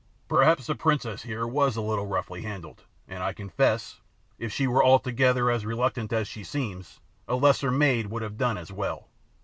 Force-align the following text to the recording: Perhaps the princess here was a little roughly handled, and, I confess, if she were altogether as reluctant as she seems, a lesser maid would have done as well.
Perhaps 0.27 0.65
the 0.65 0.73
princess 0.73 1.21
here 1.21 1.45
was 1.45 1.75
a 1.75 1.81
little 1.81 2.07
roughly 2.07 2.41
handled, 2.41 2.85
and, 3.07 3.21
I 3.21 3.33
confess, 3.33 4.01
if 4.39 4.51
she 4.51 4.65
were 4.65 4.83
altogether 4.83 5.51
as 5.51 5.63
reluctant 5.63 6.11
as 6.11 6.27
she 6.27 6.43
seems, 6.43 6.99
a 7.27 7.35
lesser 7.35 7.69
maid 7.69 8.07
would 8.07 8.23
have 8.23 8.35
done 8.39 8.57
as 8.57 8.71
well. 8.71 9.09